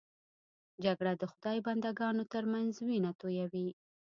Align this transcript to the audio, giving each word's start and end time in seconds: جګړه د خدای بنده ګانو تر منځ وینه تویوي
جګړه 0.85 1.13
د 1.17 1.23
خدای 1.31 1.57
بنده 1.65 1.91
ګانو 1.99 2.23
تر 2.33 2.43
منځ 2.53 2.71
وینه 2.87 3.11
تویوي 3.19 3.67